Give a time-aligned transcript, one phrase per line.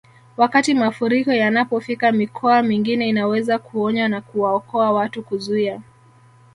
[0.37, 5.81] Wakati mafuriko yanapofika mikoa mingine inaweza kuonya na kuwaokoa watu kuzuia